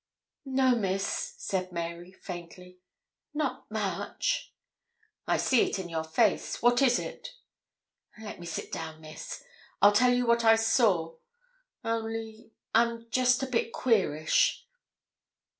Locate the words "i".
5.27-5.37, 10.43-10.55